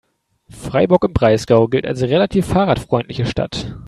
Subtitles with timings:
[0.49, 3.75] Freiburg im Breisgau gilt als relativ fahrradfreundliche Stadt.